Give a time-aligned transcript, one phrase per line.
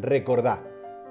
[0.00, 0.71] Recordá,